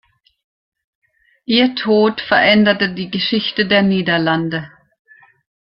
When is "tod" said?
1.75-2.21